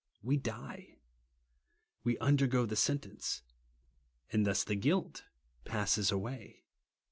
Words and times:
We 0.23 0.35
die. 0.35 0.97
We 2.03 2.17
undergo 2.17 2.65
the 2.65 2.75
sentence; 2.75 3.43
and 4.31 4.47
thus 4.47 4.63
the 4.63 4.73
guilt 4.73 5.25
passes 5.63 6.11
away. 6.11 6.63